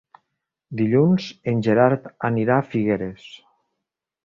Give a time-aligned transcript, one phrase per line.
[0.79, 3.31] Dilluns en Gerard anirà a Figueres.